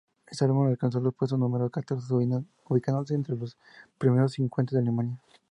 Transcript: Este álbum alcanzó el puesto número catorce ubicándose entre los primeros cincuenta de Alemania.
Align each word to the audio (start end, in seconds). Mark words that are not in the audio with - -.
Este 0.25 0.45
álbum 0.45 0.65
alcanzó 0.65 0.97
el 0.97 1.13
puesto 1.13 1.37
número 1.37 1.69
catorce 1.69 2.11
ubicándose 2.11 3.13
entre 3.13 3.35
los 3.35 3.55
primeros 3.99 4.31
cincuenta 4.31 4.75
de 4.75 4.81
Alemania. 4.81 5.21